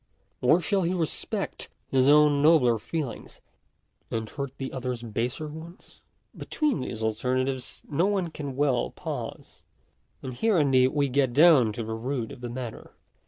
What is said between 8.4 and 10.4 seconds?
well pause. And